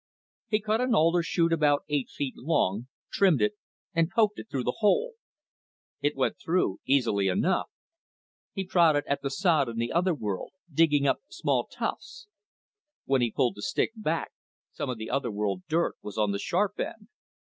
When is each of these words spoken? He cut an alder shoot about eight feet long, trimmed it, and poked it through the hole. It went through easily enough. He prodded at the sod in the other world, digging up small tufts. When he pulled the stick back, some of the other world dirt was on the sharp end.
He 0.47 0.59
cut 0.59 0.81
an 0.81 0.95
alder 0.95 1.21
shoot 1.21 1.53
about 1.53 1.83
eight 1.87 2.09
feet 2.09 2.33
long, 2.35 2.87
trimmed 3.11 3.39
it, 3.39 3.53
and 3.93 4.09
poked 4.09 4.39
it 4.39 4.49
through 4.49 4.63
the 4.63 4.77
hole. 4.79 5.13
It 6.01 6.15
went 6.15 6.39
through 6.39 6.79
easily 6.87 7.27
enough. 7.27 7.69
He 8.51 8.65
prodded 8.65 9.03
at 9.05 9.21
the 9.21 9.29
sod 9.29 9.69
in 9.69 9.77
the 9.77 9.91
other 9.91 10.15
world, 10.15 10.53
digging 10.73 11.05
up 11.05 11.21
small 11.29 11.67
tufts. 11.67 12.25
When 13.05 13.21
he 13.21 13.29
pulled 13.29 13.53
the 13.53 13.61
stick 13.61 13.91
back, 13.95 14.31
some 14.71 14.89
of 14.89 14.97
the 14.97 15.11
other 15.11 15.29
world 15.29 15.65
dirt 15.67 15.97
was 16.01 16.17
on 16.17 16.31
the 16.31 16.39
sharp 16.39 16.79
end. 16.79 17.07